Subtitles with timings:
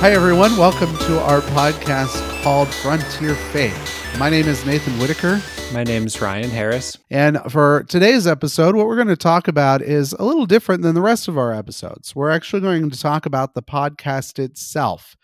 [0.00, 0.56] Hi, everyone.
[0.56, 4.18] Welcome to our podcast called Frontier Faith.
[4.18, 5.42] My name is Nathan Whitaker.
[5.74, 6.96] My name is Ryan Harris.
[7.10, 10.94] And for today's episode, what we're going to talk about is a little different than
[10.94, 12.16] the rest of our episodes.
[12.16, 15.18] We're actually going to talk about the podcast itself.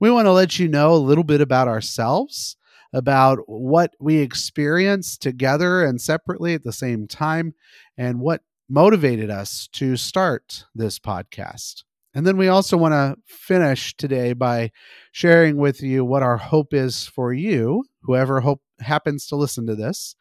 [0.00, 2.56] We want to let you know a little bit about ourselves,
[2.92, 7.54] about what we experienced together and separately at the same time,
[7.96, 11.84] and what motivated us to start this podcast.
[12.16, 14.70] And then we also want to finish today by
[15.12, 19.74] sharing with you what our hope is for you, whoever hope happens to listen to
[19.74, 20.16] this,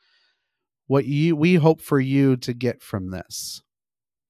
[0.88, 3.62] what you we hope for you to get from this.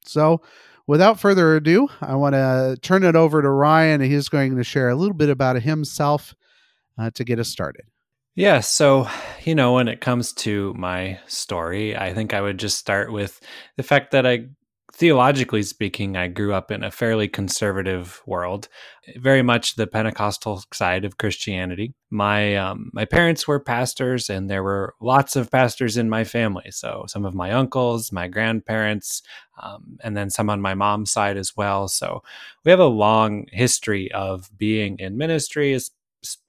[0.05, 0.41] So,
[0.85, 3.99] without further ado, I want to turn it over to Ryan.
[3.99, 6.35] He's going to share a little bit about himself
[6.99, 7.85] uh, to get us started.
[8.35, 9.09] Yeah, so,
[9.43, 13.39] you know, when it comes to my story, I think I would just start with
[13.75, 14.49] the fact that I
[14.95, 18.69] theologically speaking, I grew up in a fairly conservative world,
[19.17, 21.93] very much the Pentecostal side of Christianity.
[22.09, 26.71] My um, my parents were pastors, and there were lots of pastors in my family.
[26.71, 29.21] So some of my uncles, my grandparents,
[29.61, 31.89] um, and then some on my mom's side as well.
[31.89, 32.23] So
[32.63, 35.77] we have a long history of being in ministry,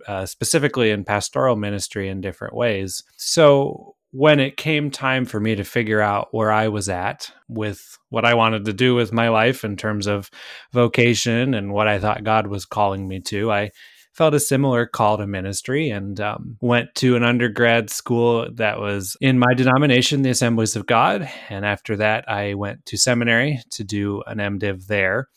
[0.06, 3.02] uh, specifically in pastoral ministry in different ways.
[3.16, 7.98] So when it came time for me to figure out where I was at with
[8.08, 10.30] what I wanted to do with my life in terms of
[10.72, 13.70] vocation and what I thought God was calling me to, I
[14.16, 19.14] felt a similar call to ministry and um, went to an undergrad school that was
[19.20, 21.28] in my denomination, the Assemblies of God.
[21.50, 25.28] And after that, I went to seminary to do an MDiv there.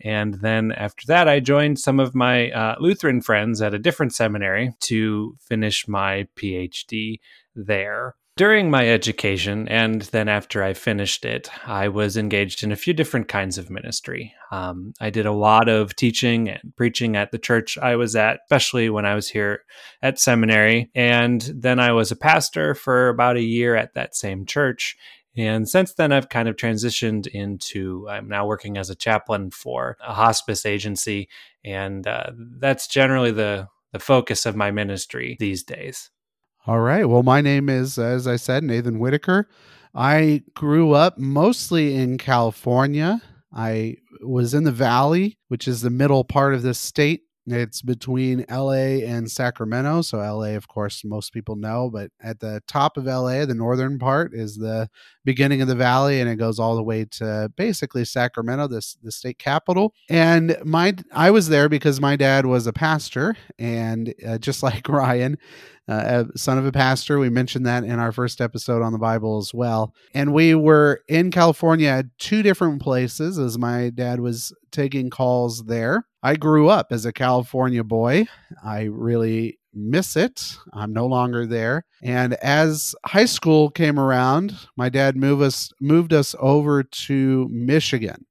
[0.00, 4.12] And then after that, I joined some of my uh, Lutheran friends at a different
[4.12, 7.20] seminary to finish my PhD
[7.54, 8.16] there.
[8.36, 12.92] During my education, and then after I finished it, I was engaged in a few
[12.92, 14.34] different kinds of ministry.
[14.50, 18.40] Um, I did a lot of teaching and preaching at the church I was at,
[18.44, 19.60] especially when I was here
[20.02, 20.90] at seminary.
[20.96, 24.96] And then I was a pastor for about a year at that same church.
[25.36, 29.96] And since then, I've kind of transitioned into, I'm now working as a chaplain for
[30.04, 31.28] a hospice agency.
[31.64, 36.10] And uh, that's generally the, the focus of my ministry these days.
[36.66, 37.06] All right.
[37.06, 39.48] Well, my name is, as I said, Nathan Whitaker.
[39.94, 43.20] I grew up mostly in California.
[43.52, 47.24] I was in the Valley, which is the middle part of this state.
[47.46, 50.00] It's between LA and Sacramento.
[50.00, 53.98] So, LA, of course, most people know, but at the top of LA, the northern
[53.98, 54.88] part is the
[55.24, 59.12] beginning of the valley, and it goes all the way to basically Sacramento, this the
[59.12, 59.94] state capital.
[60.08, 64.88] And my I was there because my dad was a pastor, and uh, just like
[64.88, 65.38] Ryan,
[65.88, 67.18] uh, son of a pastor.
[67.18, 69.94] We mentioned that in our first episode on the Bible as well.
[70.14, 75.64] And we were in California at two different places as my dad was taking calls
[75.64, 76.06] there.
[76.22, 78.26] I grew up as a California boy.
[78.64, 80.56] I really miss it.
[80.72, 81.84] I'm no longer there.
[82.02, 88.26] And as high school came around, my dad moved us moved us over to Michigan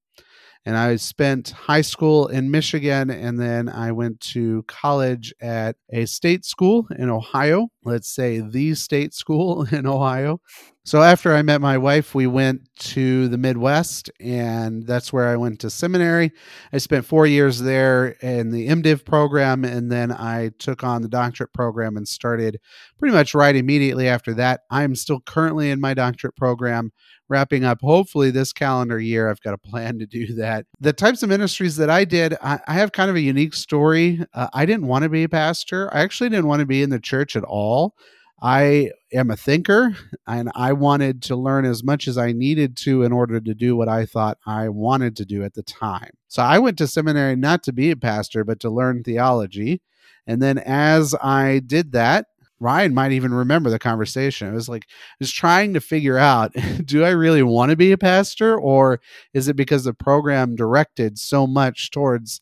[0.66, 6.06] and I spent high school in Michigan and then I went to college at a
[6.06, 7.68] state school in Ohio.
[7.84, 10.40] Let's say the state school in Ohio.
[10.85, 15.38] So after I met my wife, we went to the Midwest and that's where I
[15.38, 16.31] went to seminary.
[16.73, 21.07] I spent 4 years there in the MDiv program and then I took on the
[21.07, 22.59] doctorate program and started
[23.00, 24.62] pretty much right immediately after that.
[24.69, 26.91] I'm still currently in my doctorate program
[27.33, 29.27] wrapping up hopefully this calendar year.
[29.27, 30.67] I've got a plan to do that.
[30.79, 34.23] The types of ministries that I did, I, I have kind of a unique story.
[34.35, 36.91] Uh, I didn't want to be a pastor, I actually didn't want to be in
[36.91, 37.95] the church at all.
[38.39, 39.95] I am a thinker
[40.27, 43.75] and I wanted to learn as much as I needed to in order to do
[43.75, 46.11] what I thought I wanted to do at the time.
[46.28, 49.81] So I went to seminary not to be a pastor, but to learn theology.
[50.28, 52.28] And then as I did that,
[52.63, 54.47] Ryan might even remember the conversation.
[54.47, 56.53] It was like, I was trying to figure out
[56.85, 59.01] do I really want to be a pastor, or
[59.33, 62.39] is it because the program directed so much towards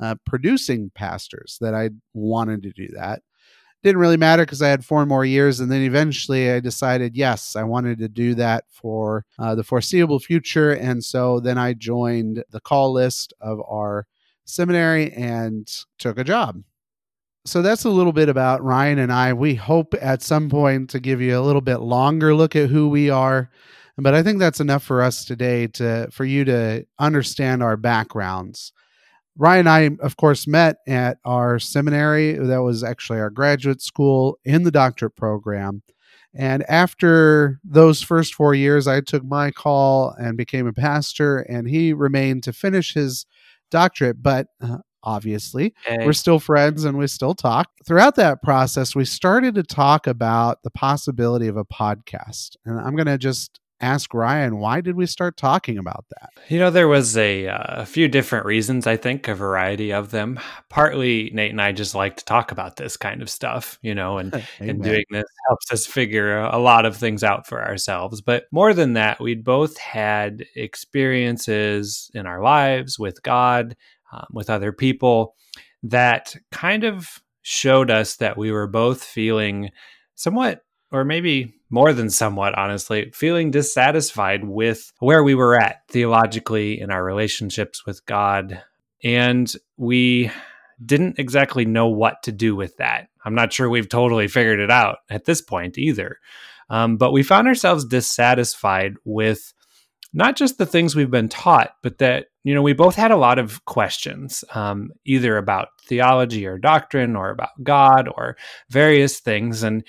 [0.00, 3.22] uh, producing pastors that I wanted to do that?
[3.82, 5.60] Didn't really matter because I had four more years.
[5.60, 10.20] And then eventually I decided, yes, I wanted to do that for uh, the foreseeable
[10.20, 10.70] future.
[10.70, 14.06] And so then I joined the call list of our
[14.46, 15.68] seminary and
[15.98, 16.62] took a job
[17.46, 19.32] so that's a little bit about Ryan and I.
[19.32, 22.88] We hope at some point to give you a little bit longer look at who
[22.88, 23.50] we are,
[23.98, 28.72] but I think that's enough for us today to for you to understand our backgrounds.
[29.36, 32.34] Ryan and I, of course, met at our seminary.
[32.34, 35.82] That was actually our graduate school in the doctorate program.
[36.36, 41.68] And after those first four years, I took my call and became a pastor, and
[41.68, 43.26] he remained to finish his
[43.70, 44.22] doctorate.
[44.22, 45.74] But uh, obviously.
[45.84, 46.04] Hey.
[46.04, 47.70] We're still friends and we still talk.
[47.86, 52.56] Throughout that process, we started to talk about the possibility of a podcast.
[52.64, 56.30] And I'm going to just ask Ryan, why did we start talking about that?
[56.48, 60.10] You know, there was a, uh, a few different reasons, I think, a variety of
[60.10, 60.40] them.
[60.70, 64.18] Partly, Nate and I just like to talk about this kind of stuff, you know,
[64.18, 68.20] and, and doing this helps us figure a lot of things out for ourselves.
[68.20, 73.76] But more than that, we'd both had experiences in our lives with God,
[74.14, 75.34] um, with other people
[75.82, 79.70] that kind of showed us that we were both feeling
[80.14, 86.80] somewhat or maybe more than somewhat, honestly, feeling dissatisfied with where we were at theologically
[86.80, 88.62] in our relationships with God.
[89.02, 90.30] And we
[90.84, 93.08] didn't exactly know what to do with that.
[93.24, 96.18] I'm not sure we've totally figured it out at this point either.
[96.70, 99.52] Um, but we found ourselves dissatisfied with
[100.14, 103.16] not just the things we've been taught, but that, you know, we both had a
[103.16, 108.36] lot of questions, um, either about theology or doctrine or about God or
[108.70, 109.64] various things.
[109.64, 109.84] And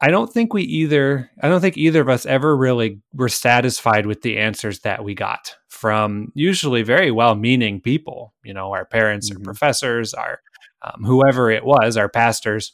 [0.00, 4.06] I don't think we either, I don't think either of us ever really were satisfied
[4.06, 8.86] with the answers that we got from usually very well meaning people, you know, our
[8.86, 9.42] parents mm-hmm.
[9.42, 10.40] or professors, our
[10.82, 12.72] um, whoever it was, our pastors.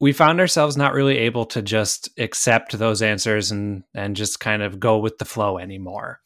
[0.00, 4.62] We found ourselves not really able to just accept those answers and and just kind
[4.62, 6.20] of go with the flow anymore.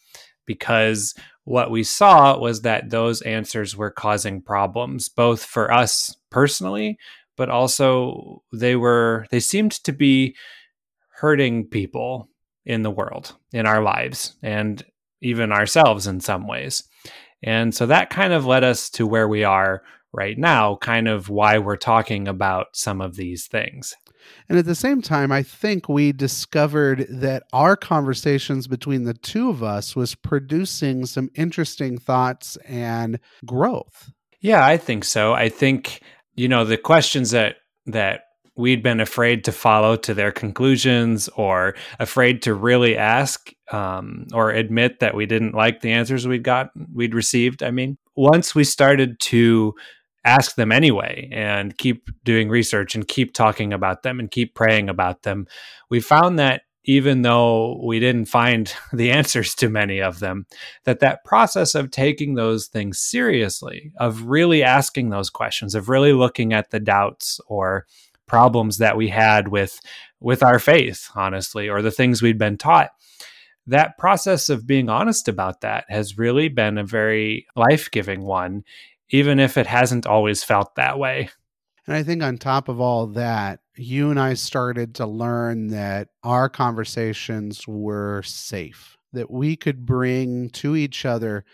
[0.44, 1.14] Because
[1.44, 6.98] what we saw was that those answers were causing problems both for us personally
[7.36, 10.36] but also they were they seemed to be
[11.16, 12.28] hurting people
[12.64, 14.84] in the world in our lives and
[15.20, 16.84] even ourselves in some ways.
[17.42, 19.82] And so that kind of led us to where we are
[20.12, 23.94] right now kind of why we're talking about some of these things
[24.49, 29.49] and at the same time, I think we discovered that our conversations between the two
[29.49, 34.12] of us was producing some interesting thoughts and growth.
[34.41, 35.32] Yeah, I think so.
[35.32, 36.03] I think
[36.35, 37.56] you know the questions that
[37.87, 38.23] that
[38.56, 44.50] we'd been afraid to follow to their conclusions or afraid to really ask um, or
[44.50, 48.62] admit that we didn't like the answers we'd got we'd received i mean once we
[48.62, 49.73] started to
[50.24, 54.88] ask them anyway and keep doing research and keep talking about them and keep praying
[54.88, 55.46] about them.
[55.90, 60.46] We found that even though we didn't find the answers to many of them
[60.84, 66.12] that that process of taking those things seriously of really asking those questions of really
[66.12, 67.86] looking at the doubts or
[68.26, 69.80] problems that we had with
[70.20, 72.90] with our faith honestly or the things we'd been taught
[73.66, 78.64] that process of being honest about that has really been a very life-giving one
[79.12, 81.29] even if it hasn't always felt that way
[81.87, 86.09] and I think on top of all that, you and I started to learn that
[86.23, 91.44] our conversations were safe, that we could bring to each other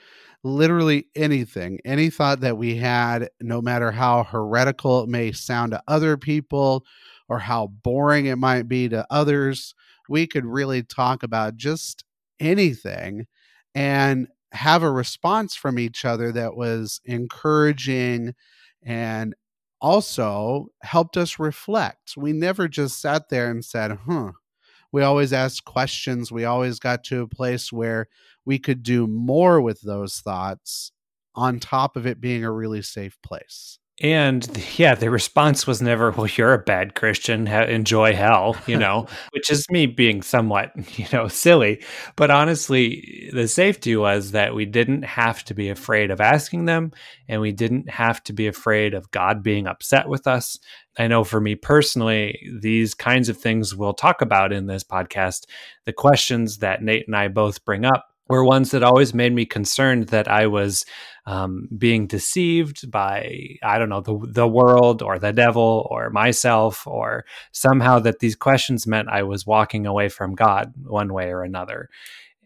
[0.45, 5.83] literally anything, any thought that we had, no matter how heretical it may sound to
[5.89, 6.85] other people
[7.29, 9.75] or how boring it might be to others.
[10.11, 12.05] We could really talk about just
[12.39, 13.27] anything
[13.75, 18.35] and have a response from each other that was encouraging
[18.83, 19.35] and
[19.81, 22.15] also helped us reflect.
[22.17, 24.33] We never just sat there and said, huh.
[24.91, 26.33] We always asked questions.
[26.33, 28.09] We always got to a place where
[28.47, 30.93] we could do more with those thoughts
[31.35, 33.79] on top of it being a really safe place.
[34.01, 39.07] And yeah, the response was never, well, you're a bad Christian, enjoy hell, you know,
[39.33, 41.83] which is me being somewhat, you know, silly.
[42.15, 46.93] But honestly, the safety was that we didn't have to be afraid of asking them
[47.27, 50.59] and we didn't have to be afraid of God being upset with us.
[50.97, 55.47] I know for me personally, these kinds of things we'll talk about in this podcast,
[55.87, 59.47] the questions that Nate and I both bring up were ones that always made me
[59.47, 60.85] concerned that I was
[61.27, 66.87] um, being deceived by I don't know the the world or the devil or myself
[66.87, 71.43] or somehow that these questions meant I was walking away from God one way or
[71.43, 71.89] another.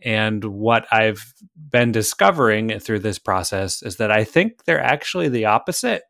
[0.05, 5.45] And what I've been discovering through this process is that I think they're actually the
[5.45, 6.03] opposite.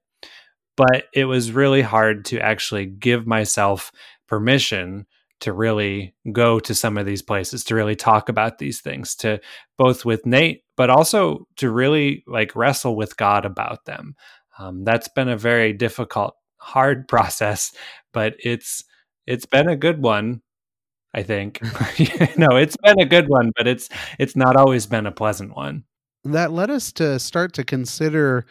[0.77, 3.93] But it was really hard to actually give myself
[4.27, 5.07] permission
[5.43, 9.41] to really go to some of these places to really talk about these things to
[9.77, 14.17] both with Nate but also to really like wrestle with God about them.
[14.59, 17.73] Um, that's been a very difficult, hard process,
[18.13, 18.85] but it's
[19.27, 20.43] it's been a good one.
[21.15, 21.61] I think.
[22.39, 25.85] no, it's been a good one, but it's it's not always been a pleasant one.
[26.25, 28.47] That led us to start to consider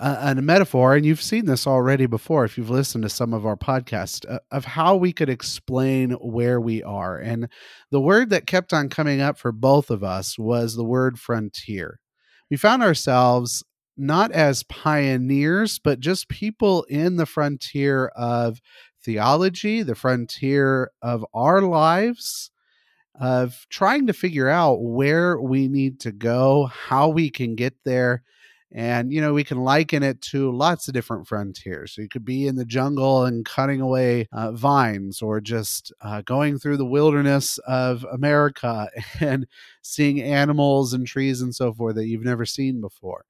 [0.00, 3.44] a, a metaphor, and you've seen this already before if you've listened to some of
[3.44, 7.18] our podcasts, uh, of how we could explain where we are.
[7.18, 7.48] And
[7.90, 12.00] the word that kept on coming up for both of us was the word frontier.
[12.50, 13.62] We found ourselves
[13.96, 18.60] not as pioneers, but just people in the frontier of
[19.04, 22.50] theology, the frontier of our lives,
[23.20, 28.22] of trying to figure out where we need to go, how we can get there.
[28.72, 31.92] And, you know, we can liken it to lots of different frontiers.
[31.92, 36.22] So you could be in the jungle and cutting away uh, vines, or just uh,
[36.22, 38.88] going through the wilderness of America
[39.20, 39.46] and
[39.82, 43.24] seeing animals and trees and so forth that you've never seen before.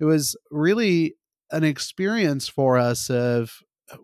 [0.00, 1.16] It was really
[1.50, 3.62] an experience for us of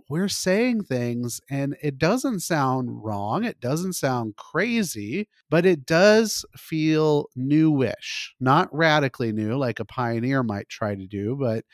[0.09, 3.45] we're saying things and it doesn't sound wrong.
[3.45, 10.43] It doesn't sound crazy, but it does feel newish, not radically new like a pioneer
[10.43, 11.65] might try to do, but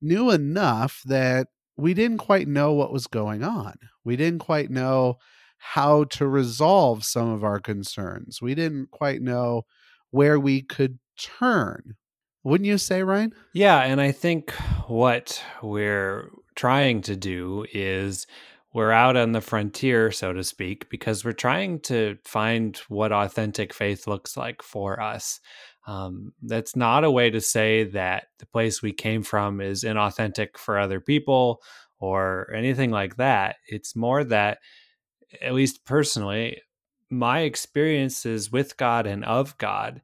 [0.00, 3.74] new enough that we didn't quite know what was going on.
[4.04, 5.16] We didn't quite know
[5.58, 8.40] how to resolve some of our concerns.
[8.40, 9.62] We didn't quite know
[10.10, 11.96] where we could turn.
[12.46, 13.34] Wouldn't you say, Ryan?
[13.54, 14.52] Yeah, and I think
[14.86, 18.28] what we're trying to do is
[18.72, 23.74] we're out on the frontier, so to speak, because we're trying to find what authentic
[23.74, 25.40] faith looks like for us.
[25.88, 30.56] Um, that's not a way to say that the place we came from is inauthentic
[30.56, 31.60] for other people
[31.98, 33.56] or anything like that.
[33.66, 34.58] It's more that,
[35.42, 36.62] at least personally,
[37.10, 40.00] my experiences with God and of God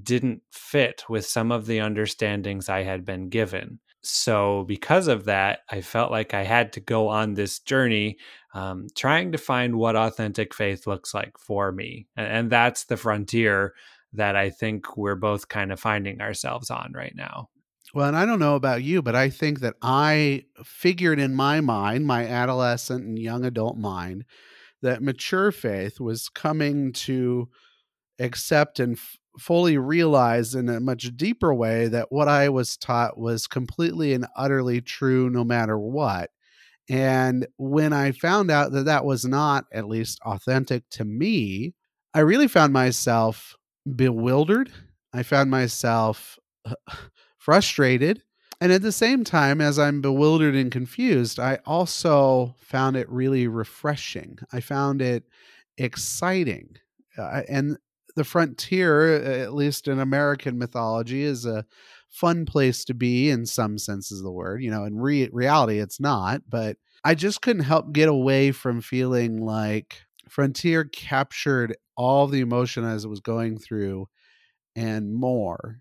[0.00, 3.80] didn't fit with some of the understandings I had been given.
[4.02, 8.16] So because of that i felt like i had to go on this journey
[8.54, 12.08] um, trying to find what authentic faith looks like for me.
[12.16, 13.74] And, and that's the frontier
[14.14, 17.48] that i think we're both kind of finding ourselves on right now.
[17.92, 21.60] Well, and I don't know about you, but I think that I figured in my
[21.60, 24.24] mind, my adolescent and young adult mind,
[24.80, 27.48] that mature faith was coming to
[28.20, 28.98] accept and
[29.38, 34.26] fully realize in a much deeper way that what I was taught was completely and
[34.36, 36.30] utterly true no matter what.
[36.88, 41.74] And when I found out that that was not at least authentic to me,
[42.14, 43.56] I really found myself
[43.96, 44.70] bewildered.
[45.12, 46.74] I found myself uh,
[47.38, 48.22] frustrated.
[48.60, 53.48] And at the same time, as I'm bewildered and confused, I also found it really
[53.48, 54.38] refreshing.
[54.52, 55.24] I found it
[55.78, 56.76] exciting.
[57.16, 57.78] Uh, and
[58.20, 61.64] the frontier, at least in American mythology, is a
[62.10, 64.62] fun place to be in some senses of the word.
[64.62, 66.42] You know, in re- reality, it's not.
[66.46, 72.84] But I just couldn't help get away from feeling like Frontier captured all the emotion
[72.84, 74.06] as it was going through
[74.76, 75.80] and more.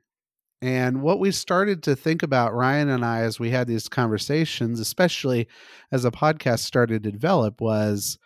[0.62, 4.79] And what we started to think about, Ryan and I, as we had these conversations,
[4.79, 5.50] especially
[5.91, 8.17] as a podcast started to develop, was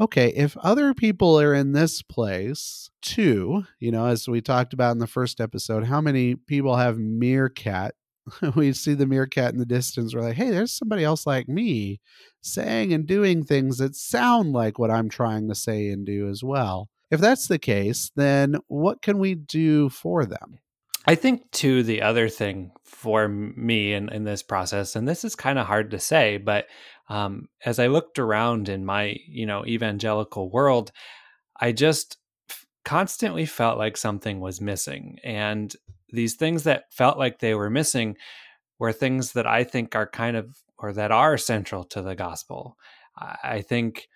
[0.00, 4.92] okay, if other people are in this place too, you know, as we talked about
[4.92, 7.94] in the first episode, how many people have meerkat?
[8.54, 10.14] we see the meerkat in the distance.
[10.14, 12.00] We're like, hey, there's somebody else like me
[12.42, 16.42] saying and doing things that sound like what I'm trying to say and do as
[16.42, 16.88] well.
[17.10, 20.58] If that's the case, then what can we do for them?
[21.06, 25.34] I think too the other thing for me in, in this process, and this is
[25.34, 26.66] kind of hard to say, but
[27.08, 30.92] um, as I looked around in my you know evangelical world,
[31.60, 32.18] I just
[32.84, 35.74] constantly felt like something was missing, and
[36.10, 38.16] these things that felt like they were missing
[38.78, 42.76] were things that I think are kind of or that are central to the gospel.
[43.42, 44.08] I think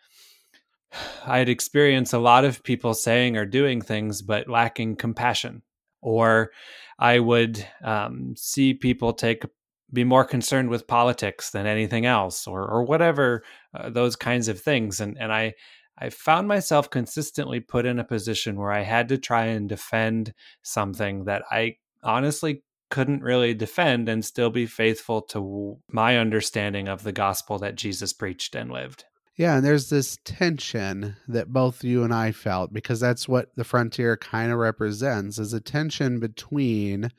[1.26, 5.62] I'd experienced a lot of people saying or doing things but lacking compassion,
[6.00, 6.50] or
[6.98, 9.44] I would um, see people take
[9.92, 13.42] be more concerned with politics than anything else or or whatever
[13.74, 15.54] uh, those kinds of things and and I
[15.98, 20.32] I found myself consistently put in a position where I had to try and defend
[20.62, 27.04] something that I honestly couldn't really defend and still be faithful to my understanding of
[27.04, 29.04] the gospel that Jesus preached and lived.
[29.36, 33.64] Yeah, and there's this tension that both you and I felt because that's what the
[33.64, 37.10] frontier kind of represents is a tension between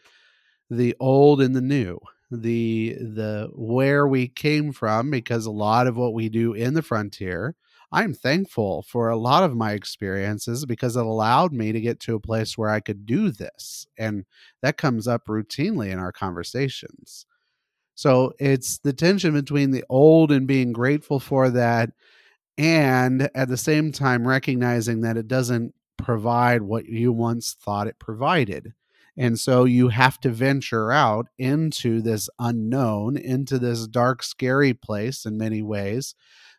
[0.70, 2.00] the old and the new
[2.41, 6.81] the the where we came from because a lot of what we do in the
[6.81, 7.55] frontier
[7.91, 12.15] i'm thankful for a lot of my experiences because it allowed me to get to
[12.15, 14.25] a place where i could do this and
[14.61, 17.25] that comes up routinely in our conversations.
[17.95, 21.91] So it's the tension between the old and being grateful for that
[22.57, 27.99] and at the same time recognizing that it doesn't provide what you once thought it
[27.99, 28.73] provided
[29.17, 35.25] and so you have to venture out into this unknown, into this dark, scary place
[35.25, 36.15] in many ways,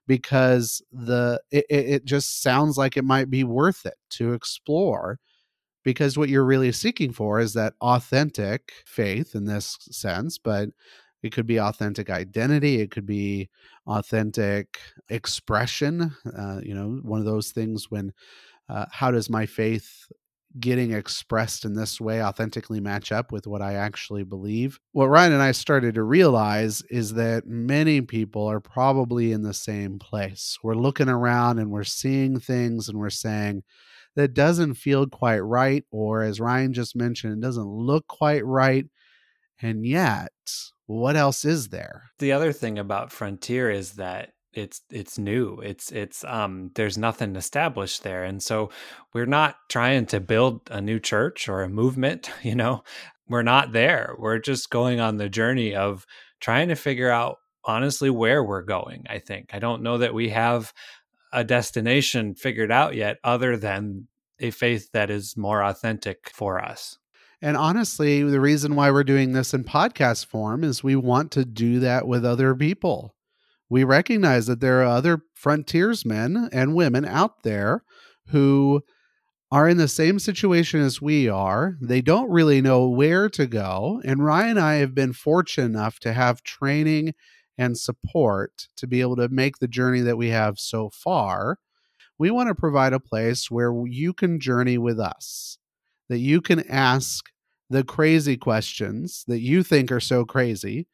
[0.06, 5.18] because the it, it just sounds like it might be worth it to explore
[5.84, 10.70] because what you're really seeking for is that authentic faith in this sense, but
[11.22, 13.48] it could be authentic identity, it could be
[13.86, 16.14] authentic expression.
[16.36, 18.12] Uh, you know, one of those things when
[18.68, 20.06] uh, how does my faith
[20.60, 24.78] getting expressed in this way authentically match up with what I actually believe.
[24.92, 29.54] What Ryan and I started to realize is that many people are probably in the
[29.54, 30.58] same place.
[30.62, 33.62] We're looking around and we're seeing things and we're saying,
[34.16, 38.86] that doesn't feel quite right, or as Ryan just mentioned, it doesn't look quite right.
[39.60, 40.30] And yet,
[40.86, 42.04] what else is there?
[42.18, 47.36] The other thing about Frontier is that it's it's new it's it's um there's nothing
[47.36, 48.70] established there and so
[49.12, 52.82] we're not trying to build a new church or a movement you know?
[53.26, 56.06] We're not there we're just going on the journey of
[56.40, 59.50] trying to figure out honestly where we're going i think.
[59.52, 60.72] I don't know that we have
[61.32, 64.08] a destination figured out yet other than
[64.38, 66.98] a faith that is more authentic for us.
[67.42, 71.44] And honestly, the reason why we're doing this in podcast form is we want to
[71.44, 73.14] do that with other people
[73.68, 77.82] we recognize that there are other frontiersmen and women out there
[78.28, 78.82] who
[79.50, 81.76] are in the same situation as we are.
[81.80, 84.00] They don't really know where to go.
[84.04, 87.14] And Ryan and I have been fortunate enough to have training
[87.56, 91.58] and support to be able to make the journey that we have so far.
[92.18, 95.58] We want to provide a place where you can journey with us,
[96.08, 97.30] that you can ask
[97.70, 100.86] the crazy questions that you think are so crazy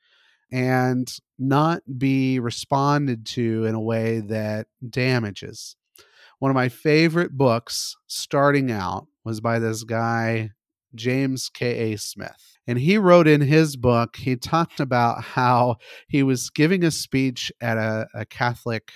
[0.53, 5.77] and not be responded to in a way that damages.
[6.39, 10.51] One of my favorite books starting out was by this guy,
[10.95, 11.97] James K.A.
[11.97, 12.59] Smith.
[12.67, 15.77] And he wrote in his book, he talked about how
[16.09, 18.91] he was giving a speech at a, a Catholic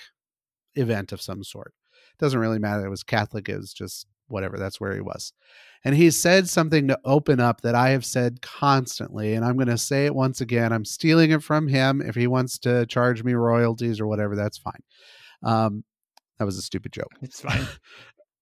[0.75, 1.73] event of some sort.
[2.19, 2.85] Doesn't really matter.
[2.85, 4.57] It was Catholic, it was just whatever.
[4.57, 5.33] That's where he was.
[5.85, 9.35] And he said something to open up that I have said constantly.
[9.35, 10.73] And I'm going to say it once again.
[10.73, 12.01] I'm stealing it from him.
[12.01, 14.81] If he wants to charge me royalties or whatever, that's fine.
[15.43, 15.83] Um,
[16.39, 17.11] that was a stupid joke.
[17.21, 17.67] It's fine.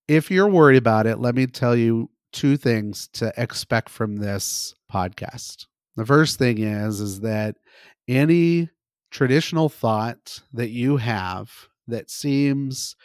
[0.07, 4.73] if you're worried about it, let me tell you two things to expect from this
[4.91, 5.67] podcast.
[5.97, 7.57] The first thing is is that
[8.07, 8.69] any
[9.11, 11.51] traditional thought that you have
[11.87, 12.95] that seems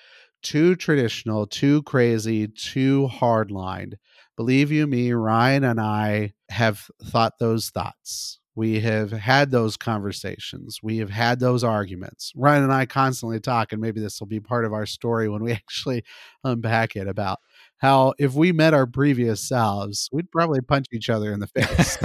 [0.43, 3.95] too traditional, too crazy, too hardlined
[4.39, 8.39] believe you me, Ryan and I have thought those thoughts.
[8.55, 10.79] We have had those conversations.
[10.81, 12.33] We have had those arguments.
[12.37, 15.43] Ryan and I constantly talk, and maybe this will be part of our story when
[15.43, 16.05] we actually
[16.45, 17.41] unpack it about
[17.79, 21.99] how if we met our previous selves, we'd probably punch each other in the face.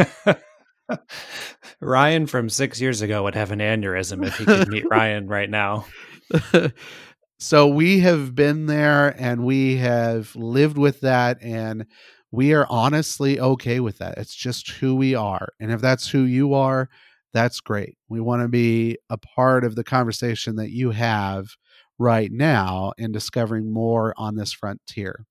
[1.82, 5.52] Ryan from six years ago would have an aneurysm if he could meet Ryan right
[5.52, 5.86] now.
[7.38, 11.86] so we have been there and we have lived with that and
[12.34, 14.18] we are honestly okay with that.
[14.18, 15.50] It's just who we are.
[15.60, 16.90] And if that's who you are,
[17.32, 17.96] that's great.
[18.10, 21.50] We want to be a part of the conversation that you have
[22.00, 25.28] right now in discovering more on this frontier.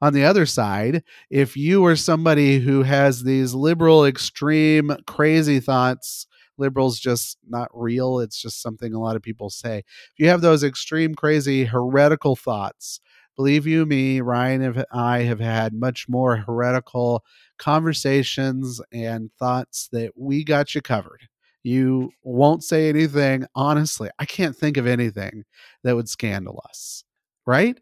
[0.00, 6.26] On the other side, if you are somebody who has these liberal, extreme, crazy thoughts,
[6.56, 9.78] liberals just not real, it's just something a lot of people say.
[9.78, 12.98] If you have those extreme, crazy, heretical thoughts,
[13.36, 17.24] believe you me, Ryan and I have had much more heretical
[17.58, 21.28] conversations and thoughts that we got you covered.
[21.62, 23.46] You won't say anything.
[23.54, 25.44] Honestly, I can't think of anything
[25.84, 27.04] that would scandal us,
[27.46, 27.78] right?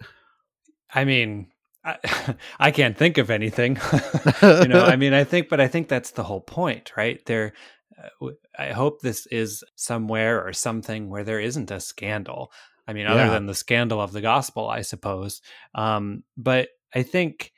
[0.92, 1.48] I mean,
[1.84, 3.78] I, I can't think of anything.
[4.42, 7.24] you know, I mean, I think, but I think that's the whole point, right?
[7.26, 7.52] There,
[8.22, 12.52] uh, I hope this is somewhere or something where there isn't a scandal.
[12.88, 13.30] I mean, other yeah.
[13.30, 15.42] than the scandal of the gospel, I suppose.
[15.74, 17.52] Um, but I think,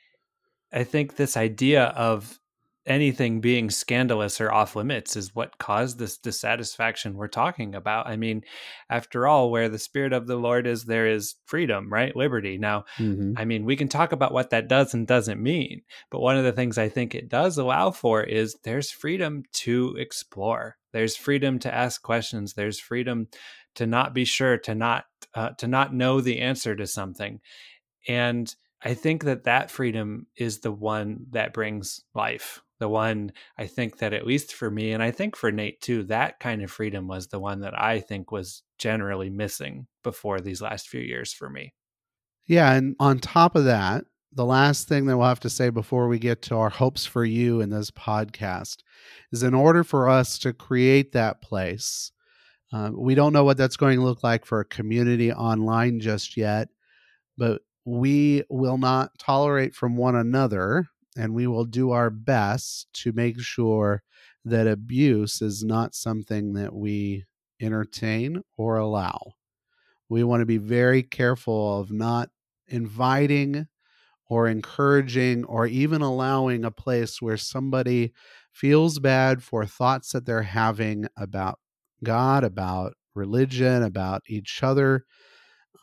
[0.73, 2.37] I think this idea of
[2.85, 8.07] anything being scandalous or off limits is what caused this dissatisfaction we're talking about.
[8.07, 8.41] I mean,
[8.89, 12.15] after all, where the spirit of the Lord is, there is freedom, right?
[12.15, 12.57] Liberty.
[12.57, 13.33] Now, mm-hmm.
[13.37, 16.43] I mean, we can talk about what that does and doesn't mean, but one of
[16.43, 20.77] the things I think it does allow for is there's freedom to explore.
[20.91, 22.53] There's freedom to ask questions.
[22.53, 23.27] There's freedom
[23.75, 27.39] to not be sure, to not uh, to not know the answer to something.
[28.07, 28.53] And
[28.83, 32.61] I think that that freedom is the one that brings life.
[32.79, 36.03] The one I think that, at least for me, and I think for Nate too,
[36.05, 40.61] that kind of freedom was the one that I think was generally missing before these
[40.61, 41.73] last few years for me.
[42.47, 42.73] Yeah.
[42.73, 46.17] And on top of that, the last thing that we'll have to say before we
[46.17, 48.77] get to our hopes for you in this podcast
[49.31, 52.11] is in order for us to create that place
[52.71, 56.37] um, we don't know what that's going to look like for a community online just
[56.37, 56.69] yet,
[57.37, 63.11] but we will not tolerate from one another and we will do our best to
[63.11, 64.03] make sure
[64.45, 67.25] that abuse is not something that we
[67.59, 69.33] entertain or allow.
[70.09, 72.29] We want to be very careful of not
[72.67, 73.67] inviting
[74.29, 78.13] or encouraging or even allowing a place where somebody
[78.53, 81.59] feels bad for thoughts that they're having about
[82.03, 85.05] God, about religion, about each other.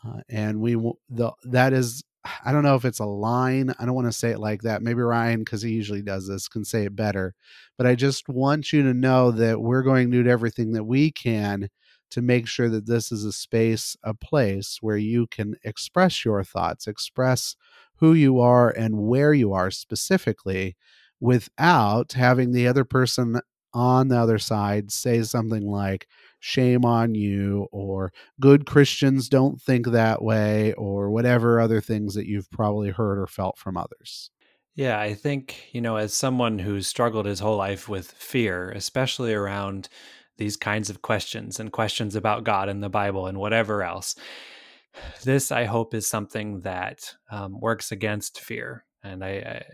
[0.05, 0.73] Uh, and we
[1.09, 2.03] the that is
[2.45, 3.73] I don't know if it's a line.
[3.79, 4.81] I don't want to say it like that.
[4.81, 7.33] Maybe Ryan, because he usually does this, can say it better.
[7.77, 11.11] But I just want you to know that we're going to do everything that we
[11.11, 11.69] can
[12.11, 16.43] to make sure that this is a space, a place where you can express your
[16.43, 17.55] thoughts, express
[17.97, 20.75] who you are and where you are specifically
[21.19, 23.39] without having the other person
[23.73, 26.07] on the other side say something like,
[26.39, 32.27] shame on you, or good Christians don't think that way, or whatever other things that
[32.27, 34.31] you've probably heard or felt from others.
[34.75, 39.33] Yeah, I think, you know, as someone who's struggled his whole life with fear, especially
[39.33, 39.89] around
[40.37, 44.15] these kinds of questions and questions about God and the Bible and whatever else,
[45.23, 48.85] this I hope is something that um, works against fear.
[49.03, 49.65] And I, I,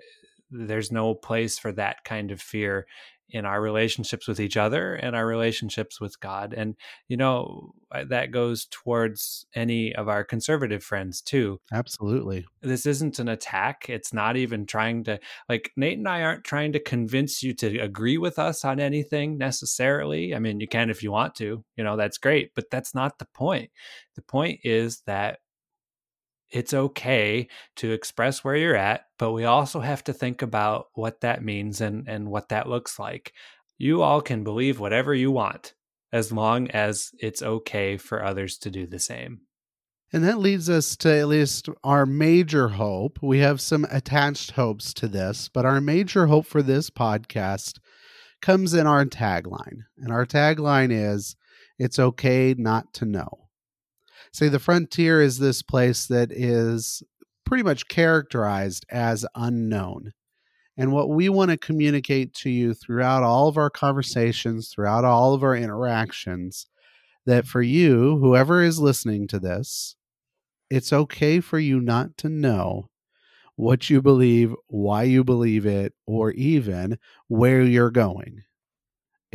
[0.50, 2.88] there's no place for that kind of fear
[3.30, 6.54] in our relationships with each other and our relationships with God.
[6.56, 6.76] And,
[7.08, 7.74] you know,
[8.10, 11.60] that goes towards any of our conservative friends too.
[11.74, 12.46] Absolutely.
[12.62, 13.86] This isn't an attack.
[13.90, 17.80] It's not even trying to, like, Nate and I aren't trying to convince you to
[17.80, 20.36] agree with us on anything necessarily.
[20.36, 23.18] I mean, you can if you want to, you know, that's great, but that's not
[23.20, 23.72] the point.
[24.16, 25.40] The point is that
[26.56, 31.20] it's okay to express where you're at, but we also have to think about what
[31.20, 33.34] that means and, and what that looks like.
[33.78, 35.74] You all can believe whatever you want
[36.14, 39.42] as long as it's okay for others to do the same.
[40.14, 43.20] And that leads us to at least our major hope.
[43.22, 47.80] We have some attached hopes to this, but our major hope for this podcast
[48.42, 49.80] comes in our tagline.
[49.98, 51.36] And our tagline is
[51.78, 53.45] It's okay not to know
[54.36, 57.02] say the frontier is this place that is
[57.46, 60.12] pretty much characterized as unknown.
[60.76, 65.34] And what we want to communicate to you throughout all of our conversations, throughout all
[65.34, 66.68] of our interactions,
[67.26, 69.96] that for you, whoever is listening to this,
[70.70, 72.90] it's okay for you not to know
[73.56, 76.98] what you believe, why you believe it, or even
[77.30, 78.44] where you're going.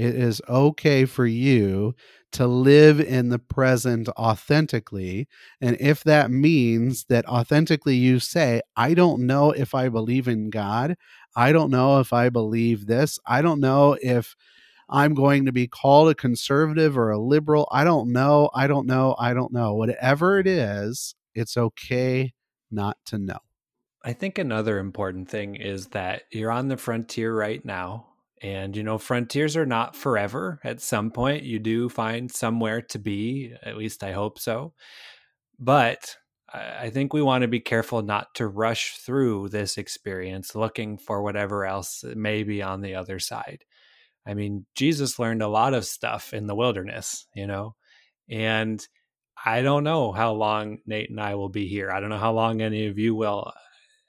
[0.00, 1.94] It is okay for you
[2.32, 5.28] to live in the present authentically.
[5.60, 10.48] And if that means that authentically you say, I don't know if I believe in
[10.48, 10.96] God,
[11.36, 14.34] I don't know if I believe this, I don't know if
[14.88, 18.86] I'm going to be called a conservative or a liberal, I don't know, I don't
[18.86, 19.74] know, I don't know.
[19.74, 22.32] Whatever it is, it's okay
[22.70, 23.40] not to know.
[24.02, 28.06] I think another important thing is that you're on the frontier right now
[28.40, 30.60] and, you know, frontiers are not forever.
[30.64, 33.54] At some point, you do find somewhere to be.
[33.62, 34.72] At least I hope so.
[35.58, 36.16] But
[36.52, 41.22] I think we want to be careful not to rush through this experience looking for
[41.22, 43.64] whatever else may be on the other side.
[44.26, 47.76] I mean, Jesus learned a lot of stuff in the wilderness, you know,
[48.28, 48.86] and
[49.44, 51.90] I don't know how long Nate and I will be here.
[51.90, 53.52] I don't know how long any of you will.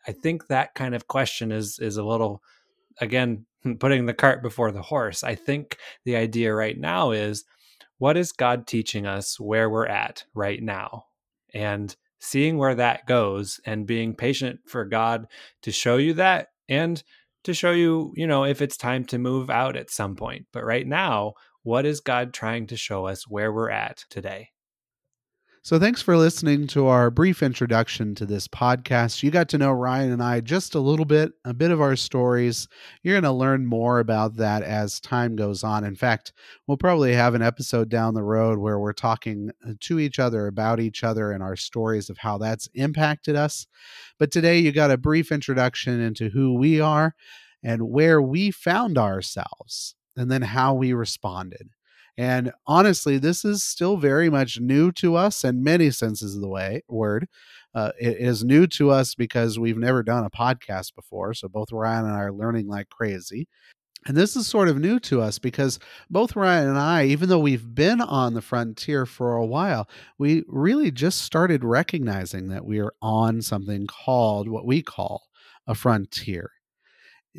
[0.07, 2.41] I think that kind of question is is a little
[2.99, 3.45] again
[3.79, 5.23] putting the cart before the horse.
[5.23, 7.45] I think the idea right now is
[7.97, 11.05] what is God teaching us where we're at right now?
[11.53, 15.27] And seeing where that goes and being patient for God
[15.63, 17.03] to show you that and
[17.43, 20.45] to show you, you know, if it's time to move out at some point.
[20.53, 24.49] But right now, what is God trying to show us where we're at today?
[25.63, 29.21] So, thanks for listening to our brief introduction to this podcast.
[29.21, 31.95] You got to know Ryan and I just a little bit, a bit of our
[31.95, 32.67] stories.
[33.03, 35.83] You're going to learn more about that as time goes on.
[35.83, 36.33] In fact,
[36.65, 40.47] we'll probably have an episode down the road where we're talking uh, to each other
[40.47, 43.67] about each other and our stories of how that's impacted us.
[44.17, 47.13] But today, you got a brief introduction into who we are
[47.61, 51.69] and where we found ourselves, and then how we responded.
[52.17, 56.49] And honestly, this is still very much new to us in many senses of the
[56.49, 57.27] way word.
[57.73, 61.33] Uh, it is new to us because we've never done a podcast before.
[61.33, 63.47] So both Ryan and I are learning like crazy.
[64.07, 65.77] And this is sort of new to us because
[66.09, 70.43] both Ryan and I, even though we've been on the frontier for a while, we
[70.47, 75.27] really just started recognizing that we are on something called what we call
[75.67, 76.49] a frontier.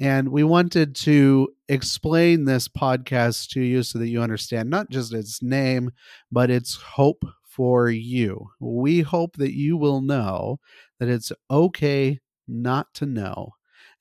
[0.01, 5.13] And we wanted to explain this podcast to you so that you understand not just
[5.13, 5.91] its name,
[6.31, 8.49] but its hope for you.
[8.59, 10.59] We hope that you will know
[10.99, 13.51] that it's okay not to know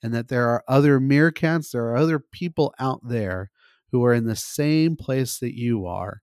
[0.01, 3.51] and that there are other meerkats, there are other people out there
[3.91, 6.21] who are in the same place that you are.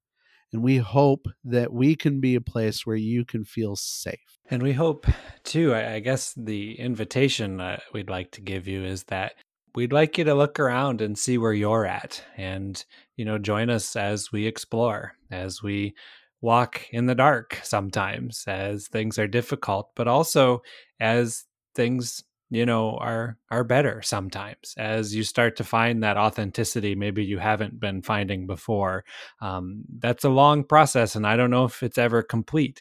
[0.50, 4.38] And we hope that we can be a place where you can feel safe.
[4.50, 5.07] And we hope,
[5.44, 9.35] too, I guess the invitation uh, we'd like to give you is that
[9.79, 12.85] we'd like you to look around and see where you're at and,
[13.17, 15.95] you know, join us as we explore, as we
[16.41, 20.62] walk in the dark sometimes, as things are difficult, but also
[20.99, 21.45] as
[21.77, 27.23] things you know are are better sometimes as you start to find that authenticity maybe
[27.23, 29.05] you haven't been finding before.
[29.41, 32.81] Um, that's a long process and i don't know if it's ever complete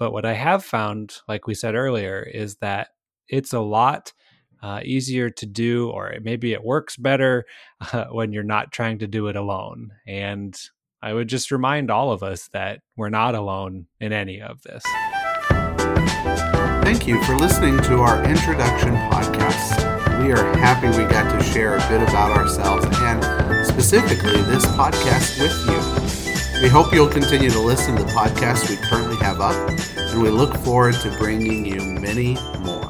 [0.00, 2.88] but what i have found like we said earlier is that
[3.28, 4.12] it's a lot
[4.64, 7.44] uh, easier to do or maybe it works better
[7.92, 10.58] uh, when you're not trying to do it alone and
[11.02, 14.82] i would just remind all of us that we're not alone in any of this
[16.84, 20.22] Thank you for listening to our introduction podcast.
[20.22, 25.40] We are happy we got to share a bit about ourselves and specifically this podcast
[25.40, 26.62] with you.
[26.62, 29.56] We hope you'll continue to listen to the podcasts we currently have up,
[29.96, 32.83] and we look forward to bringing you many more.